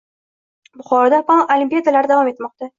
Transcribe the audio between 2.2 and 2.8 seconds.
etmoqda